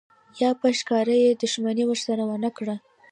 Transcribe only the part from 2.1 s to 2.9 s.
ونه کړه.